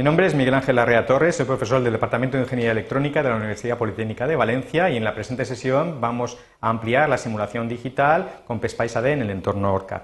[0.00, 3.28] Mi nombre es Miguel Ángel Arrea Torres, soy profesor del Departamento de Ingeniería Electrónica de
[3.28, 7.68] la Universidad Politécnica de Valencia y en la presente sesión vamos a ampliar la simulación
[7.68, 10.00] digital con PSPICE AD en el entorno ORCAD.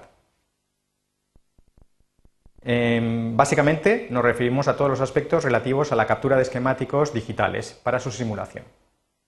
[2.61, 7.73] Em, básicamente nos referimos a todos los aspectos relativos a la captura de esquemáticos digitales
[7.81, 8.65] para su simulación.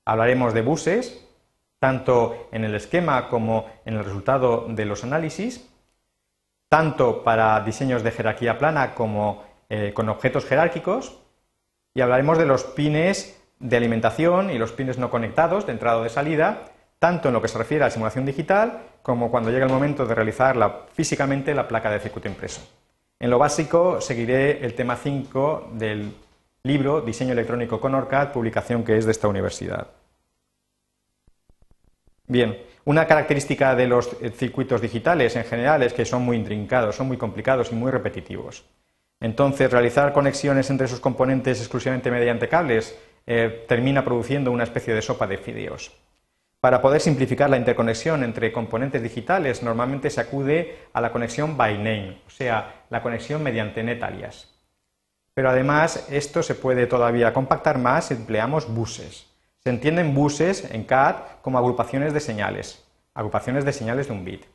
[0.06, 1.28] Hablaremos de buses,
[1.80, 5.68] tanto en el esquema como en el resultado de los análisis,
[6.70, 11.19] tanto para diseños de jerarquía plana como eh, con objetos jerárquicos,
[11.93, 16.04] y hablaremos de los pines de alimentación y los pines no conectados de entrada o
[16.04, 16.65] de salida,
[17.00, 20.05] tanto en lo que se refiere a la simulación digital como cuando llega el momento
[20.05, 22.61] de realizar físicamente la placa de circuito impreso.
[23.19, 26.14] En lo básico seguiré el tema 5 del
[26.64, 29.87] libro Diseño electrónico con ORCAD, publicación que es de esta universidad.
[32.28, 36.95] Bien, una característica de los eh, circuitos digitales en general es que son muy intrincados,
[36.95, 38.66] son muy complicados y muy repetitivos.
[39.19, 45.02] Entonces, realizar conexiones entre sus componentes exclusivamente mediante cables eh, termina produciendo una especie de
[45.02, 45.92] sopa de fideos.
[46.61, 51.78] Para poder simplificar la interconexión entre componentes digitales, normalmente se acude a la conexión by
[51.78, 54.50] name, o sea, la conexión mediante netalias.
[55.33, 59.28] Pero además, esto se puede todavía compactar más si empleamos buses.
[59.64, 64.45] Se entienden buses en CAD como agrupaciones de señales, agrupaciones de señales de un bit.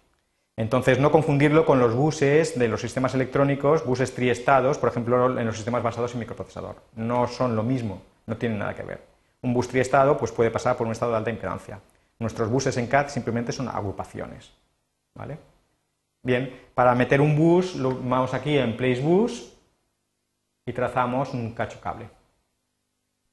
[0.57, 5.47] Entonces, no confundirlo con los buses de los sistemas electrónicos, buses triestados, por ejemplo, en
[5.47, 6.77] los sistemas basados en microprocesador.
[6.95, 9.03] No son lo mismo, no tienen nada que ver.
[9.43, 11.81] Un bus triestado pues, puede pasar por un estado de alta impedancia.
[12.21, 14.53] Nuestros buses en CAD simplemente son agrupaciones.
[15.15, 15.39] ¿vale?
[16.23, 19.53] Bien, para meter un bus, lo vamos aquí en Place Bus
[20.67, 22.09] y trazamos un cacho cable.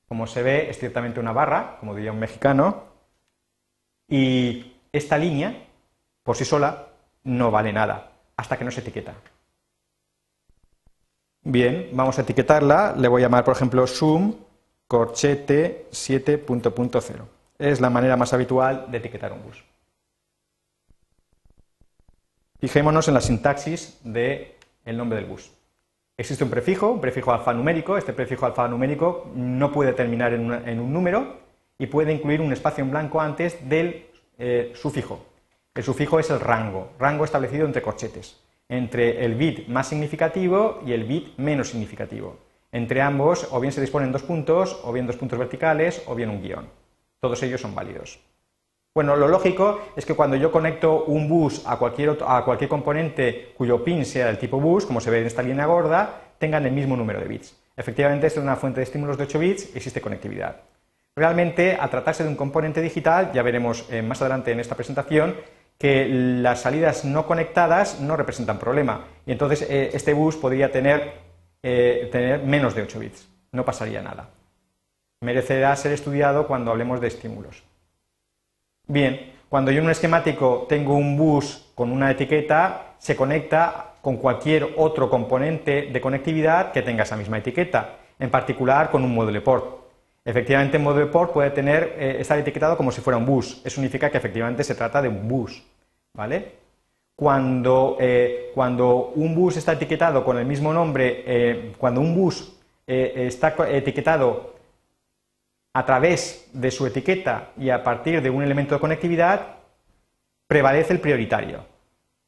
[0.07, 2.83] Como se ve, es ciertamente una barra, como diría un mexicano,
[4.09, 5.67] y esta línea,
[6.23, 6.89] por sí sola,
[7.23, 9.13] no vale nada, hasta que no se etiqueta.
[11.43, 14.35] Bien, vamos a etiquetarla, le voy a llamar, por ejemplo, Zoom
[14.87, 19.63] corchete 7.0 es la manera más habitual de etiquetar un bus.
[22.59, 25.51] Fijémonos en la sintaxis del nombre del bus.
[26.17, 27.97] Existe un prefijo, un prefijo alfanumérico.
[27.97, 31.37] Este prefijo alfanumérico no puede terminar en, un número
[31.77, 34.07] y puede incluir un espacio en blanco antes del
[34.37, 35.25] eh, sufijo.
[35.73, 38.37] El sufijo es el rango, rango establecido entre corchetes,
[38.67, 42.39] entre el bit más significativo y el bit menos significativo.
[42.73, 46.29] Entre ambos, o bien se disponen dos puntos, o bien dos puntos verticales, o bien
[46.29, 46.67] un guion.
[47.21, 48.19] Todos ellos son válidos.
[48.93, 53.53] Bueno, lo lógico es que cuando yo conecto un bus a cualquier, a cualquier componente
[53.55, 56.73] cuyo pin sea del tipo bus, como se ve en esta línea gorda, tengan el
[56.73, 57.55] mismo número de bits.
[57.77, 60.57] Efectivamente, esta es una fuente de estímulos de 8 bits existe conectividad.
[61.15, 65.35] Realmente, a tratarse de un componente digital, ya veremos eh, más adelante en esta presentación,
[65.81, 69.05] que las salidas no conectadas no representan problema.
[69.25, 71.13] Y entonces eh, este bus podría tener,
[71.63, 73.27] eh, menos de 8 bits.
[73.51, 74.29] No pasaría nada
[75.21, 77.63] merecerá ser estudiado cuando hablemos de estímulos.
[78.87, 84.17] Bien, cuando yo en un esquemático tengo un bus con una etiqueta, se conecta con
[84.17, 89.43] cualquier otro componente de conectividad que tenga esa misma etiqueta, en particular con un módulo
[89.43, 89.81] port.
[90.25, 93.61] Efectivamente, un módulo port puede tener, eh, estar etiquetado como si fuera un bus.
[93.63, 95.63] Eso significa que efectivamente se trata de un bus.
[96.13, 96.59] ¿Vale?
[97.15, 102.57] Cuando, eh, cuando un bus está etiquetado con el mismo nombre, eh, cuando un bus
[102.87, 104.55] está etiquetado
[105.73, 109.59] a través de su etiqueta y a partir de un elemento de conectividad,
[110.47, 111.63] prevalece el prioritario.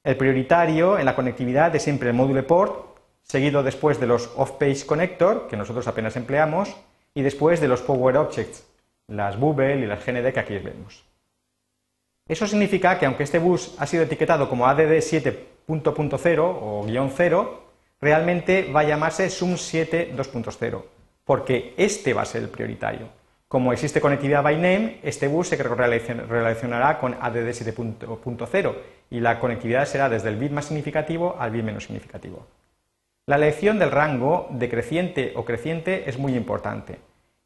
[0.03, 4.85] El prioritario en la conectividad es siempre el módulo port, seguido después de los off-page
[4.85, 6.75] connector, que nosotros apenas empleamos,
[7.13, 8.66] y después de los power objects,
[9.07, 11.03] las Bubble y las GND que aquí vemos.
[12.28, 17.63] Eso significa que aunque este bus ha sido etiquetado como ADD 7.0 o guion 0,
[18.00, 20.84] realmente va a llamarse SUM 7 2.0,
[21.25, 23.09] porque este va a ser el prioritario.
[23.50, 28.75] Como existe conectividad by name, este bus se relacionará con ADD 7.0
[29.11, 32.47] y la conectividad será desde el bit más significativo al bit menos significativo.
[33.28, 36.99] La elección del rango decreciente o creciente es muy importante.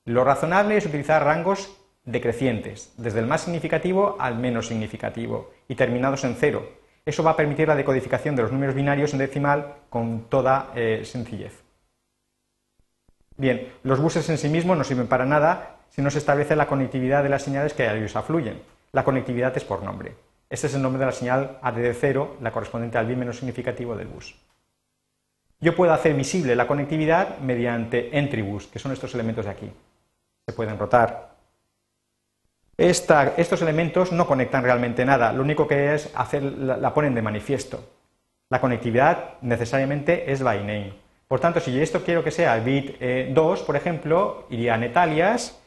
[0.06, 1.76] Lo razonable es utilizar rangos
[2.08, 6.68] decrecientes, desde el más significativo al menos significativo y terminados en cero.
[7.06, 11.02] Eso va a permitir la decodificación de los números binarios en decimal con toda eh,
[11.04, 11.64] sencillez.
[13.38, 16.68] Bien, los buses en sí mismos no sirven para nada si no se establece la
[16.68, 18.62] conectividad de las señales que a ellos afluyen.
[18.94, 20.16] La conectividad es por nombre.
[20.50, 24.08] Este es el nombre de la señal ADD0, la correspondiente al bit menos significativo del
[24.08, 24.36] bus.
[25.60, 29.72] Yo puedo hacer visible la conectividad mediante entry bus, que son estos elementos de aquí.
[30.46, 31.27] Se pueden rotar.
[32.78, 37.84] Estos elementos no conectan realmente nada, lo único que es hacer, la, ponen de manifiesto.
[38.50, 40.94] La conectividad necesariamente es by name.
[41.28, 45.60] Por tanto, si esto quiero que sea bit 2, eh, por ejemplo, iría a netalias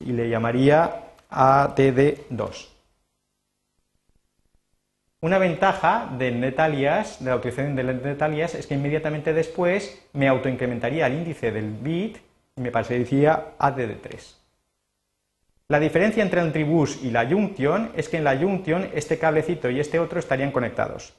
[0.00, 2.68] y le llamaría ADD2.
[5.20, 11.06] Una ventaja del netalias, de la utilización del netalias, es que inmediatamente después me autoincrementaría
[11.06, 12.18] el índice del bit
[12.56, 14.45] y me pasaría ADD3.
[15.68, 19.68] La diferencia entre el tribus y la junction es que en la junction este cablecito
[19.68, 21.12] y este otro estarían conectados.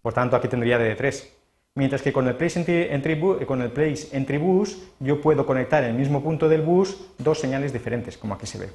[0.00, 1.28] Por tanto, aquí tendría ADD3.
[1.74, 5.90] Mientras que con el place entry, con el place entry bus yo puedo conectar en
[5.90, 8.70] el mismo punto del bus dos señales diferentes, como aquí se ve.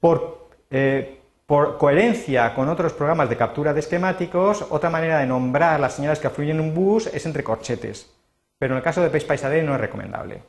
[0.00, 5.78] Por, eh, por coherencia con otros programas de captura de esquemáticos, otra manera de nombrar
[5.78, 8.10] las señales que fluyen en un bus es entre corchetes,
[8.58, 10.42] pero en el caso de PSPICE AD no es recomendable.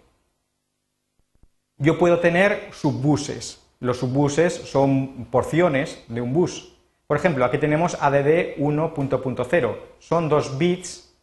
[1.78, 3.62] Yo puedo tener subbuses.
[3.80, 6.78] Los subbuses son porciones de un bus.
[7.08, 9.78] Por ejemplo, aquí tenemos ADD 1.0.
[10.00, 11.14] Son dos bits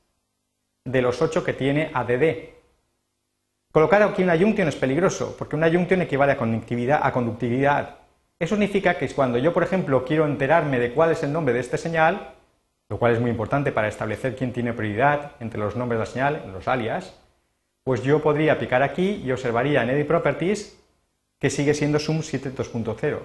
[0.84, 2.50] de los 8 que tiene ADD.
[3.72, 7.98] Colocar aquí una junction es peligroso, porque una junction equivale a conductividad, a conductividad.
[8.38, 11.60] Eso significa que cuando yo, por ejemplo, quiero enterarme de cuál es el nombre de
[11.60, 12.34] esta señal,
[12.88, 16.10] lo cual es muy importante para establecer quién tiene prioridad entre los nombres de la
[16.10, 17.19] señal, los alias,
[17.84, 20.78] pues yo podría picar aquí y observaría en Edit Properties
[21.38, 23.18] que sigue siendo Sum 7.2.0.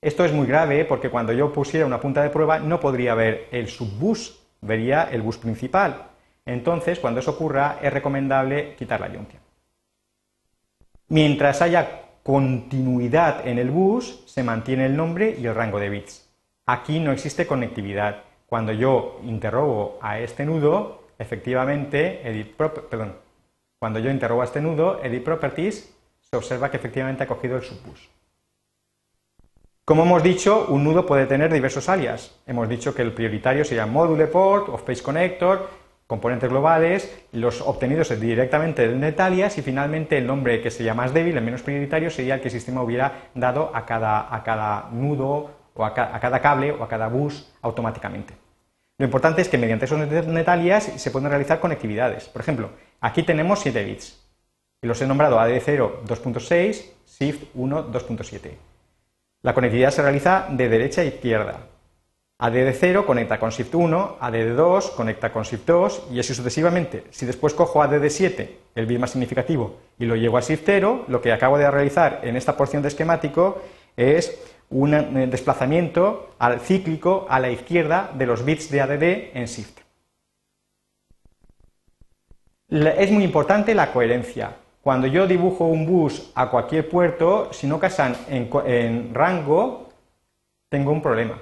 [0.00, 3.48] Esto es muy grave porque cuando yo pusiera una punta de prueba no podría ver
[3.50, 6.10] el subbus, vería el bus principal.
[6.44, 9.42] Entonces, cuando eso ocurra, es recomendable quitar la junction.
[11.08, 16.28] Mientras haya continuidad en el bus, se mantiene el nombre y el rango de bits.
[16.66, 18.24] Aquí no existe conectividad.
[18.46, 23.14] Cuando yo interrogo a este nudo, efectivamente, edit perdón,
[23.78, 27.62] cuando yo interrogo a este nudo, edit properties, se observa que efectivamente ha cogido el
[27.62, 28.08] subbus.
[29.84, 32.34] Como hemos dicho, un nudo puede tener diversos alias.
[32.46, 35.68] Hemos dicho que el prioritario sería module port, of page connector,
[36.08, 41.36] componentes globales, los obtenidos directamente del netalias y finalmente el nombre que sería más débil,
[41.36, 45.50] el menos prioritario, sería el que el sistema hubiera dado a cada, a cada nudo
[45.74, 48.34] o a, a cada cable o a cada bus automáticamente.
[48.98, 52.28] Lo importante es que mediante esos netalias se pueden realizar conectividades.
[52.28, 52.70] Por ejemplo,
[53.00, 54.20] aquí tenemos 7 bits
[54.82, 58.50] y los he nombrado AD0 2.6, SIFT 1 2.7.
[59.42, 61.60] La conectividad se realiza de derecha a izquierda.
[62.38, 67.04] ADD0 conecta con Shift 1, ADD2 conecta con Shift 2 y así sucesivamente.
[67.10, 71.22] Si después cojo ADD7, el bit más significativo, y lo llevo a Shift 0, lo
[71.22, 73.62] que acabo de realizar en esta porción de esquemático
[73.96, 74.38] es
[74.68, 79.02] un eh, desplazamiento al cíclico a la izquierda de los bits de ADD
[79.34, 79.85] en Shift.
[82.68, 84.56] Es muy importante la coherencia.
[84.82, 89.88] Cuando yo dibujo un bus a cualquier puerto, si no casan en, rango,
[90.68, 91.38] tengo un problema.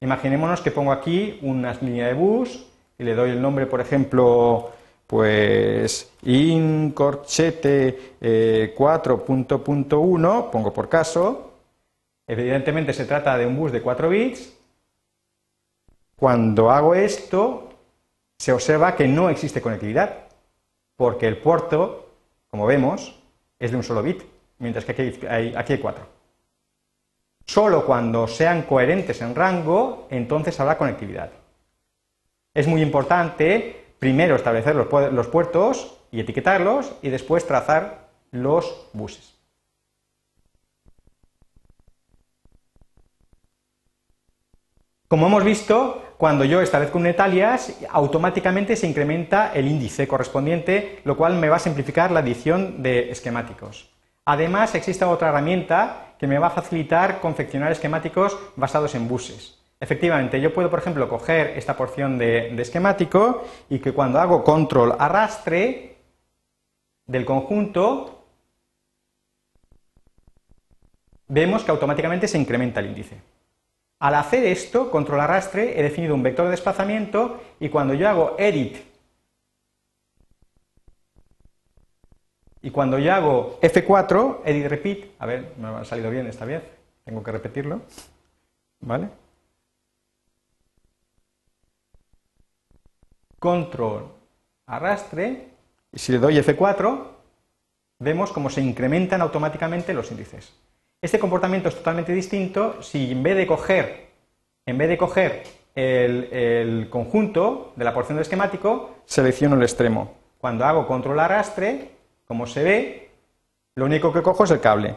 [0.00, 2.66] Imaginémonos que pongo aquí una línea de bus
[2.98, 4.70] y le doy el nombre, por ejemplo,
[5.06, 11.46] pues incorchete 4.1, eh, pongo por caso,
[12.26, 14.52] Evidentemente se trata de un bus de 4 bits.
[16.16, 17.70] Cuando hago esto,
[18.38, 20.25] se observa que no existe conectividad,
[20.96, 22.08] porque el puerto,
[22.48, 23.18] como vemos,
[23.58, 24.22] es de un solo bit,
[24.58, 26.04] mientras que aquí hay, aquí 4.
[27.44, 31.30] Solo cuando sean coherentes en rango, entonces habrá conectividad.
[32.52, 39.34] Es muy importante primero establecer los puertos y etiquetarlos y después trazar los buses.
[45.08, 51.16] Como hemos visto, cuando yo establezco un netalias, automáticamente se incrementa el índice correspondiente, lo
[51.16, 53.90] cual me va a simplificar la adición de esquemáticos.
[54.24, 59.58] Además, existe otra herramienta que me va a facilitar confeccionar esquemáticos basados en buses.
[59.78, 64.42] Efectivamente, yo puedo, por ejemplo, coger esta porción de, de esquemático y que cuando hago
[64.42, 65.98] control arrastre
[67.04, 68.24] del conjunto,
[71.28, 73.20] vemos que automáticamente se incrementa el índice.
[73.98, 78.36] Al hacer esto, control arrastre, he definido un vector de desplazamiento y cuando yo hago
[78.38, 78.76] edit
[82.60, 86.62] y cuando yo hago F4, edit repeat, a ver, me ha salido bien esta vez,
[87.04, 87.80] tengo que repetirlo,
[88.80, 89.08] ¿vale?
[93.38, 94.10] Control
[94.66, 95.48] arrastre
[95.92, 97.06] y si le doy F4,
[98.00, 100.52] vemos cómo se incrementan automáticamente los índices.
[101.02, 104.06] Este comportamiento es totalmente distinto si en vez de coger,
[104.64, 105.42] en vez de coger
[105.74, 110.14] el, conjunto de la porción del esquemático, selecciono el extremo.
[110.38, 111.90] Cuando hago control arrastre,
[112.26, 113.10] como se ve,
[113.74, 114.96] lo único que cojo es el cable.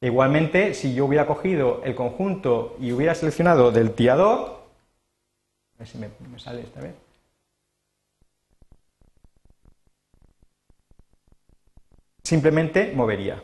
[0.00, 4.62] Igualmente, si yo hubiera cogido el conjunto y hubiera seleccionado del tiador,
[5.74, 6.94] a ver si me sale esta vez.
[12.22, 13.42] Simplemente movería.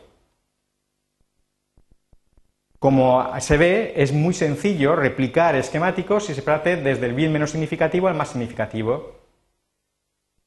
[2.83, 7.51] Como se ve, es muy sencillo replicar esquemáticos si se parte desde el bit menos
[7.51, 9.21] significativo al más significativo.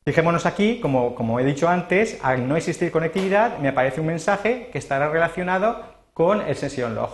[0.04, 4.68] Fijémonos aquí, como, como, he dicho antes, al no existir conectividad, me aparece un mensaje
[4.70, 7.08] que estará relacionado con el session log,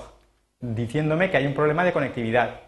[0.58, 2.62] diciéndome que hay un problema de conectividad.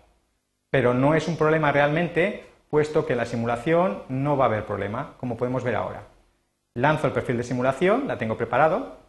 [0.71, 4.65] Pero no es un problema realmente, puesto que en la simulación no va a haber
[4.65, 6.05] problema, como podemos ver ahora.
[6.75, 9.04] Lanzo el perfil de simulación, la tengo preparado,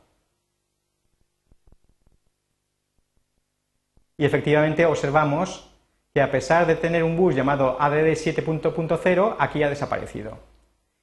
[4.17, 5.69] y efectivamente observamos
[6.13, 10.37] que a pesar de tener un bus llamado ADD 7.0, aquí ha desaparecido.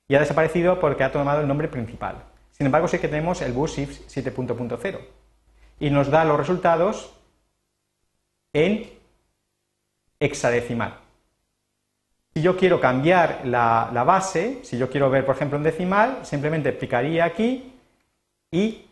[0.08, 2.16] Y ha desaparecido porque ha tomado el nombre principal.
[2.50, 4.98] Sin embargo, sí que tenemos el bus 7.0
[5.80, 7.12] y nos da los resultados
[8.54, 8.90] en
[10.18, 10.98] hexadecimal.
[12.32, 16.24] Si yo quiero cambiar la, la, base, si yo quiero ver, por ejemplo, en decimal,
[16.24, 17.74] simplemente picaría aquí
[18.50, 18.86] y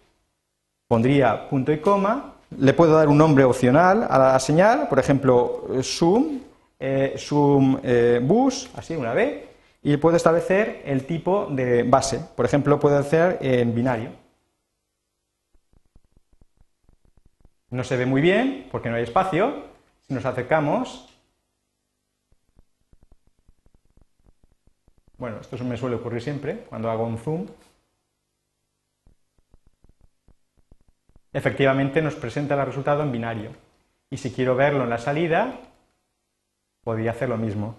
[0.86, 5.68] pondría punto y coma le puedo dar un nombre opcional a la señal, por ejemplo,
[5.82, 6.40] zoom,
[6.78, 9.48] eh, zoom eh, bus, así una B,
[9.82, 12.20] y puedo establecer el tipo de base.
[12.36, 14.10] Por ejemplo, puedo hacer en binario.
[17.70, 19.64] No se ve muy bien porque no hay espacio.
[20.06, 21.08] Si nos acercamos,
[25.18, 27.46] bueno, esto me suele ocurrir siempre cuando hago un zoom.
[31.32, 33.50] Efectivamente nos presenta el resultado en binario.
[34.10, 35.60] Y si quiero verlo en la salida,
[36.82, 37.76] podría hacer lo mismo.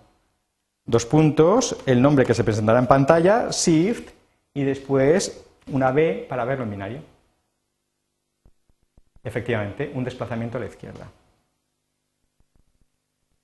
[0.85, 4.11] Dos puntos, el nombre que se presentará en pantalla, shift,
[4.53, 6.99] y después una B para verlo en binario.
[9.23, 11.07] Efectivamente, un desplazamiento a la izquierda.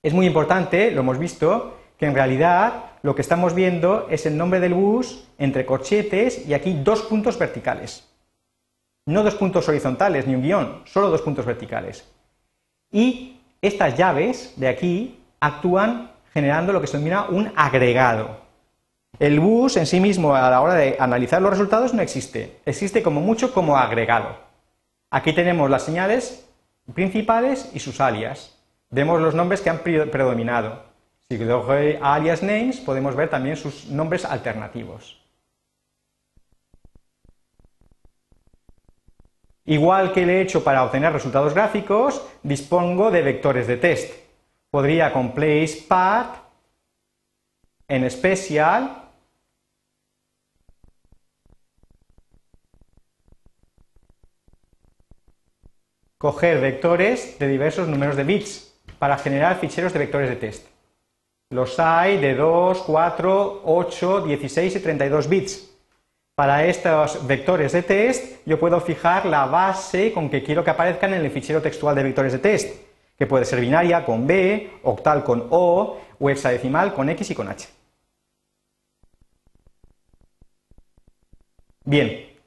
[0.02, 4.36] Es muy importante, lo hemos visto, que en realidad lo que estamos viendo es el
[4.36, 8.07] nombre del bus entre corchetes y aquí dos puntos verticales
[9.08, 12.06] no dos puntos horizontales ni un guion, solo dos puntos verticales.
[12.92, 18.36] Y estas llaves de aquí actúan generando lo que se denomina un agregado.
[19.18, 23.02] El bus en sí mismo a la hora de analizar los resultados no existe, existe
[23.02, 24.36] como mucho como agregado.
[25.10, 26.46] Aquí tenemos las señales
[26.92, 28.58] principales y sus alias.
[28.90, 30.82] Vemos los nombres que han predominado.
[31.30, 35.17] Si doy alias names podemos ver también sus nombres alternativos.
[39.68, 44.14] Igual que le he hecho para obtener resultados gráficos, dispongo de vectores de test.
[44.70, 45.84] Podría con place
[47.86, 49.10] en special
[56.16, 60.66] coger vectores de diversos números de bits para generar ficheros de vectores de test.
[61.50, 65.77] Los hay de 2, 4, 8, 16 y 32 bits.
[66.38, 71.12] Para estos vectores de test, yo puedo fijar la base con que quiero que aparezcan
[71.12, 72.80] en el fichero textual de vectores de test,
[73.18, 77.48] que puede ser binaria con B, octal con O, o hexadecimal con X y con
[77.48, 77.68] H.
[81.84, 82.38] Bien,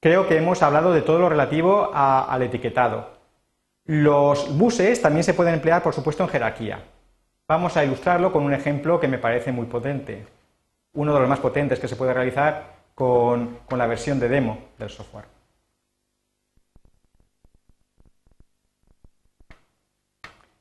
[0.00, 3.18] creo que hemos hablado de todo lo relativo al etiquetado.
[3.84, 6.84] Los buses también se pueden emplear, por supuesto, en jerarquía.
[7.46, 10.24] Vamos a ilustrarlo con un ejemplo que me parece muy potente.
[10.94, 14.90] Uno de los más potentes que se puede realizar con, la versión de demo del
[14.90, 15.24] software.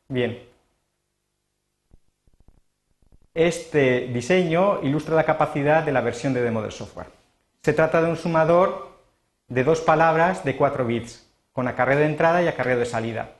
[0.07, 0.39] Bien.
[3.33, 7.07] Este diseño ilustra la capacidad de la versión de demo del software.
[7.61, 8.87] Se trata de un sumador
[9.49, 13.31] de dos palabras de 4 bits, con acarreo de entrada y acarreo de salida.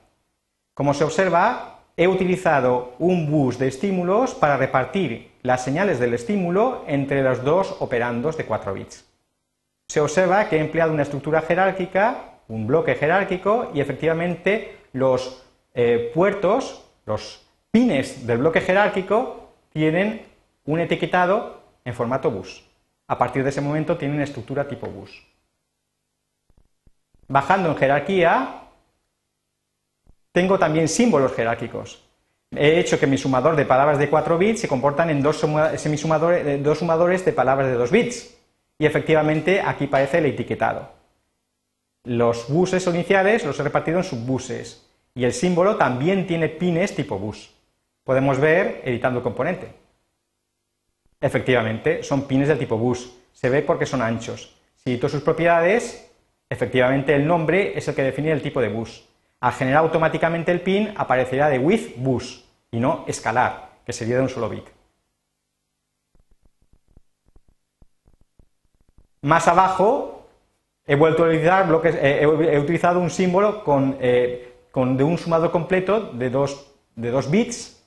[0.74, 6.84] Como se observa, he utilizado un bus de estímulos para repartir las señales del estímulo
[6.86, 9.06] entre los dos operandos de 4 bits.
[9.88, 15.44] Se observa que he empleado una estructura jerárquica, un bloque jerárquico, y efectivamente los
[15.74, 20.26] eh, puertos, los pines del bloque jerárquico, tienen
[20.64, 22.64] un etiquetado en formato bus.
[23.08, 25.26] A partir de ese momento tienen estructura tipo bus.
[27.26, 28.62] Bajando en jerarquía,
[30.32, 32.09] tengo también símbolos jerárquicos
[32.54, 35.44] he hecho que mi sumador de palabras de 4 bits se comportan en dos,
[35.76, 38.36] semisumadores, eh, dos sumadores de palabras de 2 bits.
[38.78, 40.88] Y efectivamente aquí aparece el etiquetado.
[42.04, 44.86] Los buses iniciales los he repartido en subbuses.
[45.14, 47.50] Y el símbolo también tiene pines tipo bus.
[48.04, 49.68] Podemos ver editando el componente.
[51.20, 53.12] Efectivamente, son pines del tipo bus.
[53.32, 54.56] Se ve porque son anchos.
[54.76, 56.10] Si edito sus propiedades,
[56.48, 59.04] efectivamente el nombre es el que define el tipo de bus.
[59.40, 64.22] Al generar automáticamente el pin aparecerá de with bus y no escalar, que sería de
[64.22, 64.64] un solo bit.
[69.22, 70.28] Más abajo
[70.86, 72.26] he vuelto a utilizar bloques, he,
[72.58, 73.98] utilizado un símbolo con,
[74.70, 77.82] con, de un sumador completo de dos, de dos bits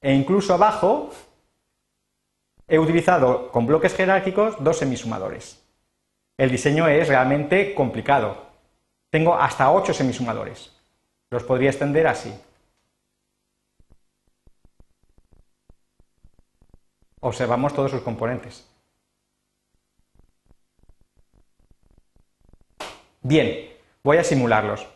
[0.00, 1.10] e incluso abajo
[2.66, 5.62] he utilizado con bloques jerárquicos dos semisumadores.
[6.36, 8.46] El diseño es realmente complicado.
[9.10, 10.79] Tengo hasta ocho semisumadores.
[11.30, 12.34] Los podría extender así.
[17.20, 18.66] Observamos todos sus componentes.
[23.22, 23.70] Bien,
[24.02, 24.86] voy a simularlos.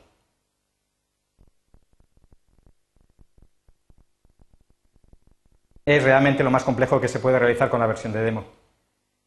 [5.84, 8.44] Es realmente lo más complejo que se puede realizar con la versión de demo.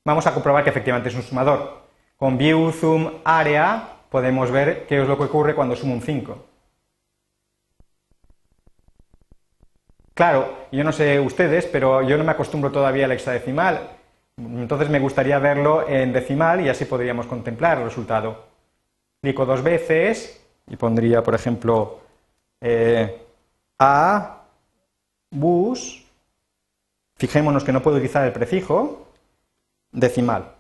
[0.03, 1.83] Vamos a comprobar que efectivamente es un sumador.
[2.17, 6.56] Con View Zoom Area podemos ver qué es lo que ocurre cuando sumo un 5.
[10.17, 13.87] Claro, yo no sé ustedes, pero yo no me acostumbro todavía al hexadecimal.
[14.35, 18.45] Entonces me gustaría verlo en decimal y así podríamos contemplar el resultado.
[19.21, 21.99] Clico dos veces y pondría, por ejemplo,
[22.59, 23.27] eh,
[23.77, 24.41] A,
[25.29, 26.03] bus.
[27.17, 29.09] Fijémonos que no puedo utilizar el prefijo
[29.91, 30.51] decimal.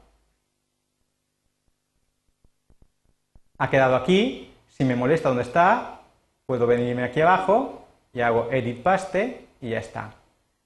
[3.57, 4.53] Ha quedado aquí.
[4.69, 6.01] Si me molesta dónde está,
[6.45, 10.13] puedo venirme aquí abajo y hago edit paste y ya está.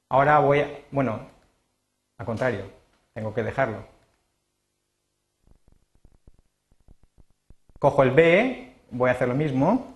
[0.10, 1.28] Ahora voy a, bueno,
[2.18, 2.72] al contrario,
[3.14, 3.86] tengo que dejarlo.
[7.80, 9.96] Cojo el B, voy a hacer lo mismo.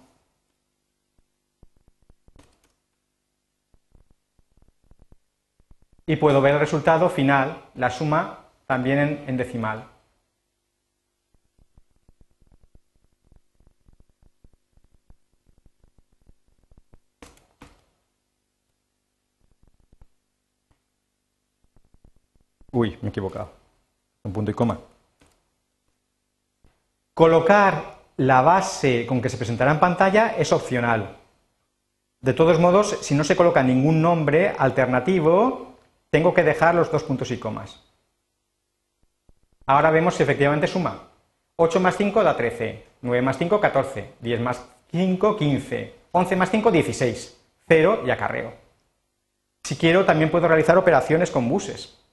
[6.08, 9.95] Y puedo ver el resultado final, la suma también en decimal.
[22.76, 23.52] Uy, me he equivocado.
[24.24, 24.78] Un punto y coma.
[27.14, 31.16] Colocar la base con que se presentará en pantalla es opcional.
[32.20, 35.78] De todos modos, si no se coloca ningún nombre alternativo,
[36.10, 37.82] tengo que dejar los dos puntos y comas.
[39.66, 41.00] Ahora vemos si efectivamente suma.
[41.56, 46.52] 8 más 5 da 13, 9 más 5 14, 10 más 5 15, 11 más
[46.52, 48.54] 5 16, 0 y acarreo.
[49.64, 52.05] Si quiero también puedo realizar operaciones con buses.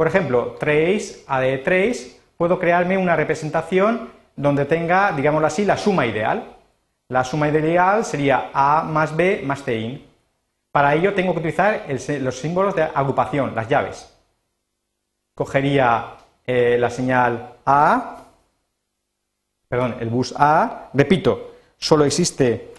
[0.00, 6.06] Por ejemplo, trace, de trace, puedo crearme una representación donde tenga, digámoslo así, la suma
[6.06, 6.56] ideal.
[7.08, 10.02] La suma ideal sería A más B más in.
[10.72, 11.84] Para ello tengo que utilizar
[12.22, 14.10] los símbolos de agrupación, las llaves.
[15.34, 16.14] Cogería
[16.46, 18.24] eh, la señal A,
[19.68, 22.72] perdón, el bus A, repito, solo existe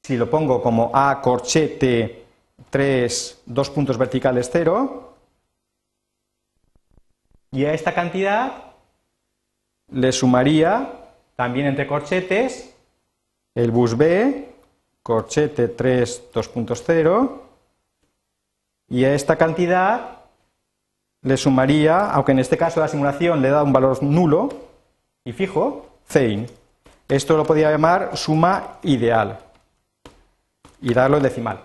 [0.00, 2.24] si lo pongo como A corchete
[2.70, 5.05] 3, dos puntos verticales 0,
[7.50, 8.52] y a esta cantidad
[9.90, 10.90] le sumaría
[11.36, 12.74] también entre corchetes
[13.54, 14.48] el bus B,
[15.02, 17.30] corchete 3, 2.0,
[18.88, 20.20] y a esta cantidad
[21.22, 24.48] le sumaría, aunque en este caso la simulación le da un valor nulo
[25.24, 26.46] y fijo, Zein.
[27.08, 29.38] Esto lo podría llamar suma ideal
[30.80, 31.60] y darlo en decimal.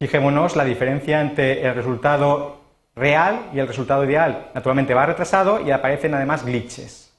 [0.00, 2.56] Fijémonos la diferencia entre el resultado
[2.96, 4.50] real y el resultado ideal.
[4.54, 7.12] Naturalmente va retrasado y aparecen además glitches.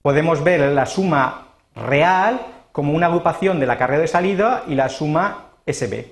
[0.00, 2.40] Podemos ver la suma real
[2.72, 6.06] como una agrupación de la carrera de salida y la suma SB.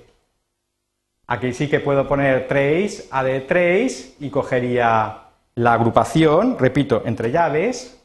[1.25, 5.17] Aquí sí que puedo poner trace, add trace y cogería
[5.55, 7.99] la agrupación, repito, entre llaves,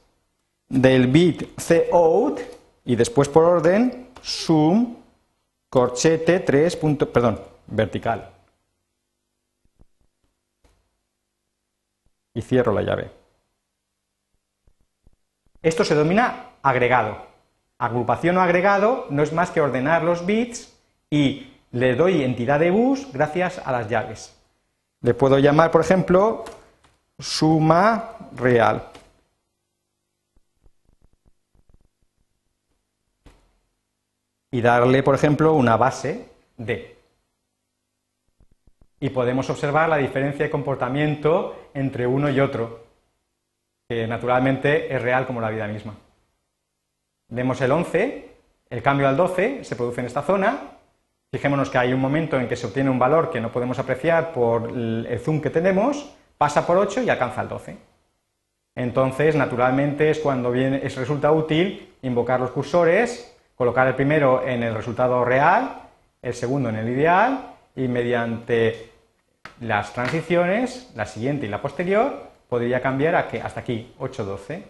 [0.66, 2.40] del bit cout
[2.86, 4.96] y después por orden sum
[5.68, 6.76] corchete 3.
[7.12, 8.30] perdón, vertical.
[12.34, 13.10] Y cierro la llave.
[15.62, 17.26] Esto se denomina agregado.
[17.78, 20.76] Agrupación o agregado no es más que ordenar los bits
[21.08, 24.36] y le doy entidad de bus gracias a las llaves.
[25.02, 26.44] Le puedo llamar, por ejemplo,
[27.18, 28.86] suma real.
[34.50, 36.99] Y darle, por ejemplo, una base de
[39.00, 42.84] y podemos observar la diferencia de comportamiento entre uno y otro,
[43.88, 45.94] que naturalmente es real como la vida misma.
[47.28, 48.30] Vemos el 11,
[48.68, 50.58] el cambio al 12 se produce en esta zona,
[51.32, 54.32] fijémonos que hay un momento en que se obtiene un valor que no podemos apreciar
[54.32, 57.76] por el zoom que tenemos, pasa por 8 y alcanza el 12.
[58.76, 64.62] Entonces, naturalmente es cuando viene, es, resulta útil invocar los cursores, colocar el primero en
[64.62, 65.82] el resultado real,
[66.22, 68.89] el segundo en el ideal y mediante
[69.60, 74.64] las transiciones, la siguiente y la posterior, podría cambiar a que hasta aquí 812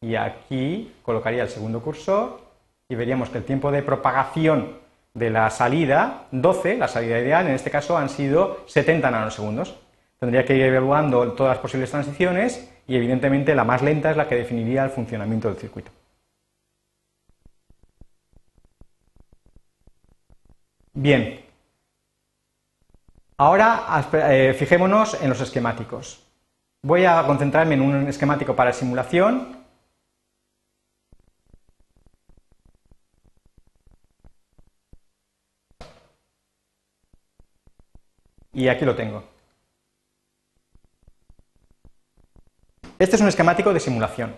[0.00, 2.40] y aquí colocaría el segundo cursor
[2.88, 4.78] y veríamos que el tiempo de propagación
[5.14, 9.76] de la salida 12, la salida ideal, en este caso han sido 70 nanosegundos.
[10.18, 14.28] Tendría que ir evaluando todas las posibles transiciones y evidentemente la más lenta es la
[14.28, 15.90] que definiría el funcionamiento del circuito.
[20.94, 21.47] Bien,
[23.38, 26.22] ahora eh, fijémonos en los esquemáticos.
[26.82, 29.56] Voy a concentrarme en un esquemático para simulación
[38.52, 39.24] y aquí lo tengo.
[42.98, 44.34] Este es un esquemático de simulación.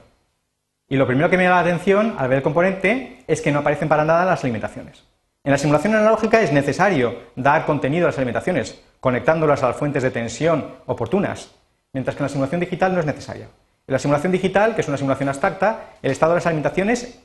[0.89, 3.61] Y lo primero que me llama la atención al ver el componente es que no
[3.61, 5.10] aparecen para nada las alimentaciones.
[5.43, 10.03] En la simulación analógica es necesario dar contenido a las alimentaciones, conectándolas a las fuentes
[10.03, 11.53] de tensión oportunas,
[11.95, 13.49] mientras que en la simulación digital no es necesaria.
[13.87, 17.21] En la simulación digital, que es una simulación abstracta, el estado de las alimentaciones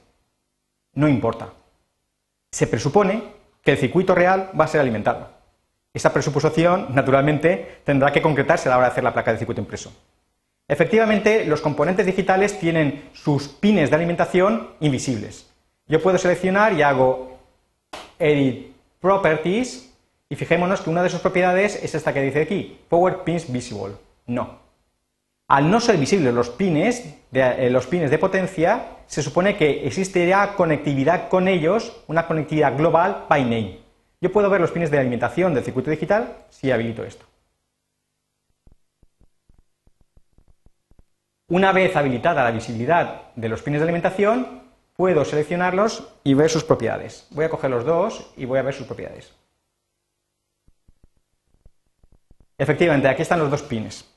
[0.94, 1.50] no importa.
[2.52, 3.22] Se presupone
[3.62, 5.30] que el circuito real va a ser alimentado.
[5.94, 9.62] Esa presuposición, naturalmente, tendrá que concretarse a la hora de hacer la placa de circuito
[9.62, 9.94] impreso.
[10.70, 15.52] Efectivamente, los componentes digitales tienen sus pines de alimentación invisibles.
[15.88, 17.35] Yo puedo seleccionar y hago
[18.20, 19.94] Edit Properties
[20.30, 23.96] y fijémonos que una de sus propiedades es esta que dice aquí, Power Pins Visible.
[24.26, 24.66] No.
[25.48, 29.86] Al no ser visibles los pines, de, eh, los pines de potencia, se supone que
[29.86, 33.80] existirá conectividad con ellos, una conectividad global by name.
[34.20, 37.26] Yo puedo ver los pines de alimentación del circuito digital si habilito esto.
[41.48, 44.65] Una vez habilitada la visibilidad de los pines de alimentación,
[44.96, 47.28] puedo seleccionarlos y ver sus propiedades.
[47.32, 49.34] Voy a coger los dos y voy a ver sus propiedades.
[52.58, 54.10] Efectivamente, aquí están los dos pines.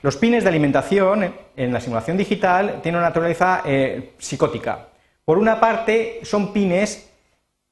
[0.00, 4.88] Los pines de alimentación en la simulación digital tienen una naturaleza eh, psicótica.
[5.24, 7.08] Por una parte, son pines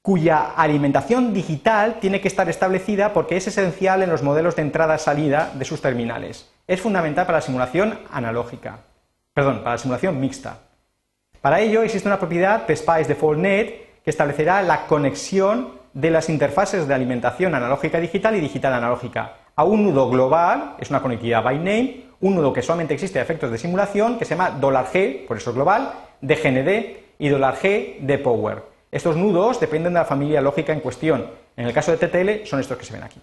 [0.00, 5.50] cuya alimentación digital tiene que estar establecida porque es esencial en los modelos de entrada-salida
[5.54, 6.48] de sus terminales.
[6.68, 8.78] Es fundamental para la simulación analógica,
[9.34, 10.58] perdón, para la simulación mixta.
[11.40, 16.86] Para ello existe una propiedad PSPICE Default Net que establecerá la conexión de las interfaces
[16.86, 21.58] de alimentación analógica digital y digital analógica a un nudo global, es una conectividad by
[21.58, 25.38] name, un nudo que solamente existe a efectos de simulación que se llama $G, por
[25.38, 28.62] eso es global, de GND y $G de Power.
[28.92, 31.26] Estos nudos dependen de la familia lógica en cuestión.
[31.56, 33.20] En el caso de TTL son estos que se ven aquí.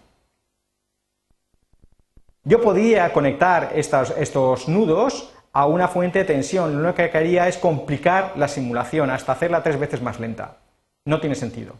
[2.44, 6.72] Yo podía conectar estos, nudos a una fuente de tensión.
[6.72, 10.58] Lo único que haría es complicar la simulación hasta hacerla tres veces más lenta.
[11.04, 11.74] No tiene sentido.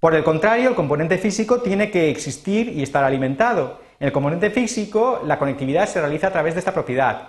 [0.00, 3.80] Por el contrario, el componente físico tiene que existir y estar alimentado.
[4.00, 7.28] En el componente físico, la conectividad se realiza a través de esta propiedad,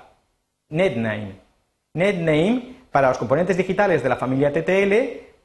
[0.70, 1.36] netname.
[1.94, 4.96] Netname para los componentes digitales de la familia TTL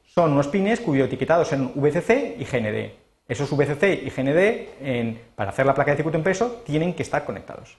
[0.03, 2.91] son unos pines cuyo etiquetado son VCC y GND.
[3.27, 7.77] Esos VCC y GND, para hacer la placa de circuito impreso, tienen que estar conectados.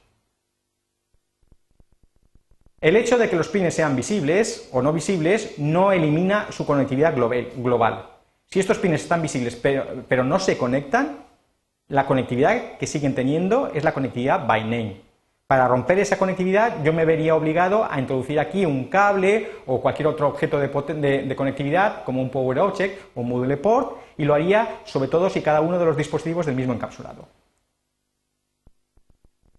[2.85, 7.15] El hecho de que los pines sean visibles o no visibles no elimina su conectividad
[7.17, 8.11] global.
[8.45, 11.21] Si estos pines están visibles pero, no se conectan,
[11.89, 15.01] la conectividad que siguen teniendo es la conectividad by name.
[15.47, 20.09] Para romper esa conectividad yo me vería obligado a introducir aquí un cable o cualquier
[20.09, 24.81] otro objeto de, conectividad como un Power Object o un Module Port y lo haría
[24.85, 27.29] sobre todo si cada uno de los dispositivos del mismo encapsulado.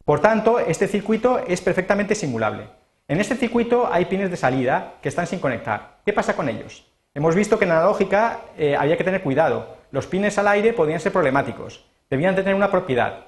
[0.03, 2.84] Por tanto, este circuito es perfectamente simulable.
[3.07, 5.99] En este circuito hay pines de salida que están sin conectar.
[6.03, 6.87] ¿Qué pasa con ellos?
[7.13, 9.77] Hemos visto que en analógica eh, había que tener cuidado.
[9.91, 11.85] Los pines al aire podían ser problemáticos.
[12.09, 13.25] Debían tener una propiedad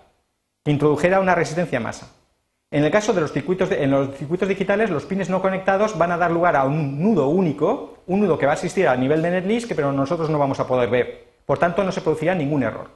[0.65, 2.11] que introdujera una resistencia a masa.
[2.71, 6.11] En el caso de los circuitos, en los circuitos digitales, los pines no conectados van
[6.11, 9.21] a dar lugar a un nudo único, un nudo que va a existir a nivel
[9.21, 11.27] de netlist, que pero nosotros no vamos a poder ver.
[11.45, 12.89] Por tanto, no se producirá ningún error.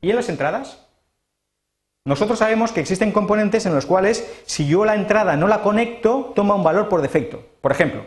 [0.00, 0.83] ¿Y en las entradas?
[2.06, 6.32] Nosotros sabemos que existen componentes en los cuales, si yo la entrada no la conecto,
[6.34, 7.42] toma un valor por defecto.
[7.62, 8.04] Por ejemplo,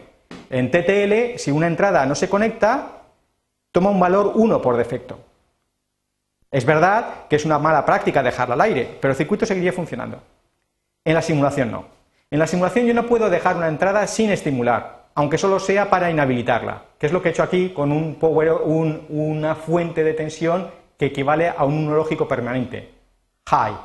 [0.51, 3.01] en TTL, si una entrada no se conecta,
[3.71, 5.17] toma un valor 1 por defecto.
[6.51, 10.21] Es verdad que es una mala práctica dejarla al aire, pero el circuito seguiría funcionando.
[11.03, 11.85] En la simulación no.
[12.29, 16.11] En la simulación yo no puedo dejar una entrada sin estimular, aunque solo sea para
[16.11, 20.69] inhabilitarla, que es lo que he hecho aquí con un power, una fuente de tensión
[20.99, 22.96] que equivale a un lógico permanente,
[23.47, 23.75] high.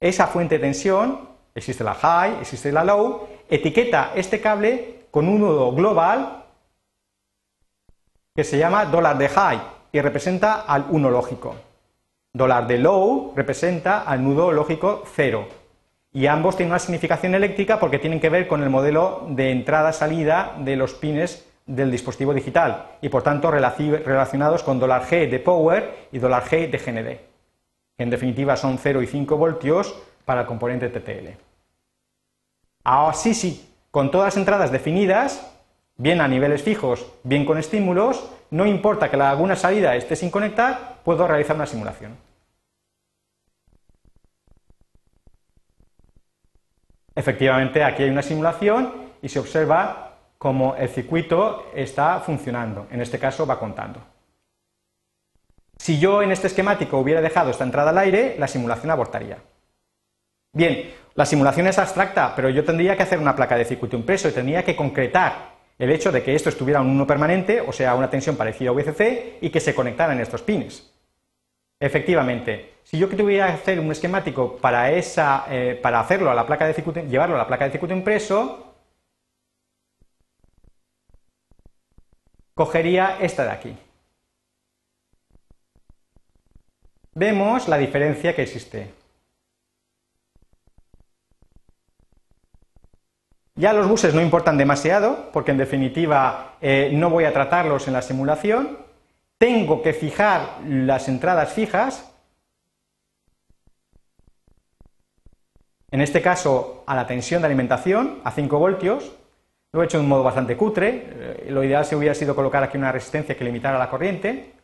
[0.00, 5.40] Esa fuente de tensión, existe la high, existe la low, etiqueta este cable con un
[5.40, 6.44] nudo global
[8.36, 11.56] que se llama dólar de high y representa al 1 lógico.
[12.32, 15.48] de low representa al nudo lógico 0
[16.12, 20.54] y ambos tienen una significación eléctrica porque tienen que ver con el modelo de entrada-salida
[20.58, 26.18] de los pines del dispositivo digital y por tanto relacionados con $G de power y
[26.18, 27.27] $G de GND,
[27.98, 31.36] en definitiva son 0 y 5 voltios para el componente TTL.
[32.84, 35.52] Ahora sí, sí, con todas las entradas definidas,
[35.96, 40.30] bien a niveles fijos, bien con estímulos, no importa que la alguna salida esté sin
[40.30, 42.16] conectar, puedo realizar una simulación.
[47.14, 52.86] Efectivamente, aquí hay una simulación y se observa cómo el circuito está funcionando.
[52.92, 54.00] En este caso va contando.
[55.78, 59.38] Si yo en este esquemático hubiera dejado esta entrada al aire, la simulación abortaría.
[60.52, 64.28] Bien, la simulación es abstracta, pero yo tendría que hacer una placa de circuito impreso
[64.28, 67.94] y tendría que concretar el hecho de que esto estuviera un 1 permanente, o sea,
[67.94, 70.92] una tensión parecida a VCC, y que se conectaran estos pines.
[71.80, 76.46] Efectivamente, si yo tuviera que hacer un esquemático para, esa, eh, para hacerlo a la
[76.46, 78.74] placa de circuito, llevarlo a la placa de circuito impreso,
[82.54, 83.76] cogería esta de aquí.
[87.18, 88.92] Vemos la diferencia que existe.
[93.56, 97.94] Ya los buses no importan demasiado, porque en definitiva eh, no voy a tratarlos en
[97.94, 98.78] la simulación.
[99.36, 102.08] Tengo que fijar las entradas fijas,
[105.90, 109.10] en este caso a la tensión de alimentación, a 5 voltios.
[109.72, 112.62] Lo he hecho de un modo bastante cutre, eh, lo ideal se hubiera sido colocar
[112.62, 114.57] aquí una resistencia que limitara la corriente.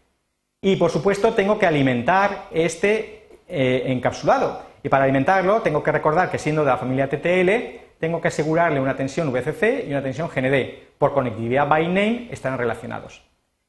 [0.64, 4.62] Y por supuesto tengo que alimentar este eh, encapsulado.
[4.82, 8.80] Y para alimentarlo tengo que recordar que siendo de la familia TTL, tengo que asegurarle
[8.80, 10.96] una tensión VCC y una tensión GND.
[10.96, 13.22] Por conectividad by name están relacionados.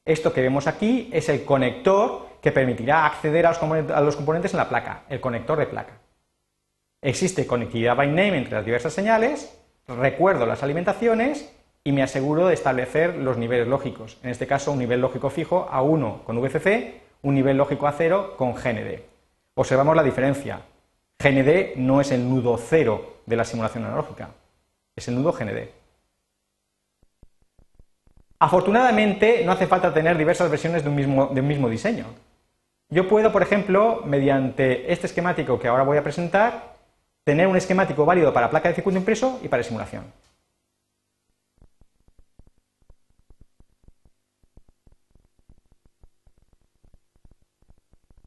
[0.05, 4.69] Esto que vemos aquí es el conector que permitirá acceder a los, componentes en la
[4.69, 5.99] placa, el conector de placa.
[7.01, 9.53] Existe conectividad by name entre las diversas señales,
[9.85, 11.53] recuerdo las alimentaciones
[11.87, 14.17] y me aseguro de establecer los niveles lógicos.
[14.23, 18.55] En este caso, un nivel lógico fijo A1 con VCC, un nivel lógico A0 con
[18.55, 19.01] GND.
[19.53, 20.61] Observamos la diferencia.
[21.19, 24.29] GND no es el nudo cero de la simulación analógica,
[24.95, 25.69] es el nudo GND.
[28.39, 32.05] Afortunadamente, no hace falta tener diversas versiones de un, mismo, de un mismo diseño.
[32.89, 36.73] Yo puedo, por ejemplo, mediante este esquemático que ahora voy a presentar,
[37.23, 40.03] tener un esquemático válido para placa de circuito impreso y para simulación.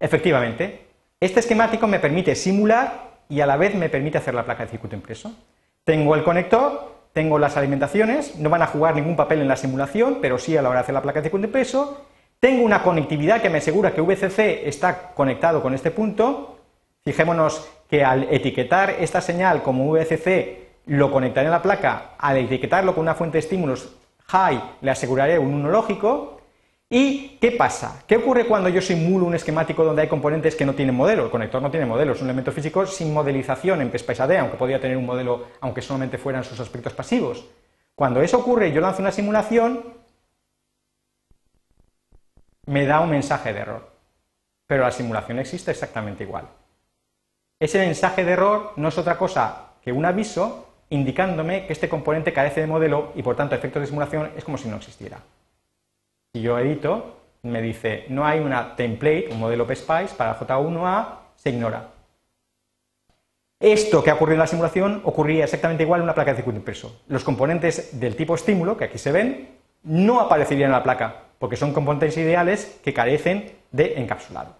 [0.00, 0.86] Efectivamente,
[1.20, 4.70] este esquemático me permite simular y a la vez me permite hacer la placa de
[4.70, 5.32] circuito impreso.
[5.84, 10.18] Tengo el conector, tengo las alimentaciones, no van a jugar ningún papel en la simulación,
[10.20, 12.04] pero sí a la hora de hacer la placa de circuito impreso.
[12.40, 16.58] Tengo una conectividad que me asegura que VCC está conectado con este punto.
[17.04, 22.94] Fijémonos que al etiquetar esta señal como VCC lo conectaré en la placa, al etiquetarlo
[22.94, 23.96] con una fuente de estímulos
[24.28, 26.37] high le aseguraré un 1 lógico,
[26.90, 28.02] ¿Y qué pasa?
[28.06, 31.24] ¿Qué ocurre cuando yo simulo un esquemático donde hay componentes que no tienen modelo?
[31.24, 34.80] El conector no tiene modelo, es un elemento físico sin modelización en PSPICE aunque podría
[34.80, 37.44] tener un modelo aunque solamente fueran sus aspectos pasivos.
[37.94, 39.84] Cuando eso ocurre yo lanzo una simulación,
[42.66, 43.90] me da un mensaje de error.
[44.66, 46.48] Pero la simulación existe exactamente igual.
[47.60, 52.32] Ese mensaje de error no es otra cosa que un aviso indicándome que este componente
[52.32, 55.18] carece de modelo y por tanto efectos de simulación es como si no existiera.
[56.34, 61.50] Si yo edito, me dice, no hay una template, un modelo PSPICE para J1A, se
[61.50, 61.90] ignora.
[63.60, 66.58] Esto que ha ocurrido en la simulación ocurría exactamente igual en una placa de circuito
[66.58, 67.00] impreso.
[67.08, 69.48] Los componentes del tipo estímulo, que aquí se ven,
[69.82, 74.56] no aparecerían en la placa, porque son componentes ideales que carecen de encapsulado.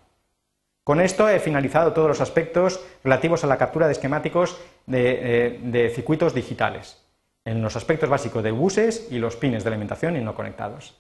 [0.82, 5.60] Con esto he finalizado todos los aspectos relativos a la captura de esquemáticos de, eh,
[5.62, 7.04] de circuitos digitales,
[7.44, 10.96] en los aspectos básicos de buses y los pines de alimentación y no conectados.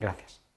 [0.00, 0.47] Gracias.